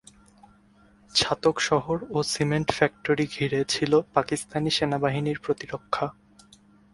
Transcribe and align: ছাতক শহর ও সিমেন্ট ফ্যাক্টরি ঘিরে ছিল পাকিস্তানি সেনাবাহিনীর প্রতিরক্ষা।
ছাতক 1.15 1.55
শহর 1.59 1.97
ও 2.11 2.17
সিমেন্ট 2.23 2.69
ফ্যাক্টরি 2.71 3.25
ঘিরে 3.27 3.59
ছিল 3.65 3.91
পাকিস্তানি 4.13 4.69
সেনাবাহিনীর 4.69 5.39
প্রতিরক্ষা। 5.39 6.05